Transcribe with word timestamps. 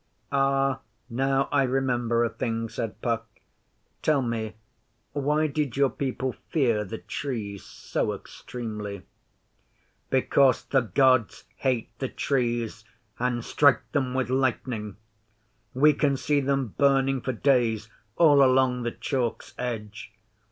'Ah, 0.31 0.79
now 1.11 1.47
I 1.51 1.61
remember 1.61 2.23
a 2.25 2.29
thing,' 2.31 2.69
said 2.69 2.99
Puck. 3.03 3.39
'Tell 4.01 4.23
me, 4.23 4.55
why 5.11 5.45
did 5.45 5.77
your 5.77 5.91
people 5.91 6.33
fear 6.49 6.83
the 6.83 6.97
Trees 6.97 7.63
so 7.63 8.11
extremely?' 8.13 9.03
'Because 10.09 10.65
the 10.65 10.81
Gods 10.81 11.45
hate 11.57 11.91
the 11.99 12.09
Trees 12.09 12.83
and 13.19 13.45
strike 13.45 13.91
them 13.91 14.15
with 14.15 14.31
lightning. 14.31 14.97
We 15.75 15.93
can 15.93 16.17
see 16.17 16.39
them 16.39 16.73
burning 16.79 17.21
for 17.21 17.33
days 17.33 17.87
all 18.15 18.43
along 18.43 18.81
the 18.81 18.91
Chalk's 18.91 19.53
edge. 19.59 20.11